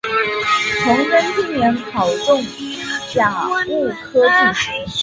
[0.79, 2.41] 崇祯七年考中
[3.13, 4.71] 甲戌科进士。